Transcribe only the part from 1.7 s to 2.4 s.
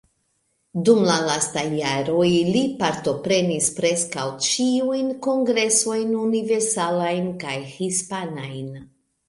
jaroj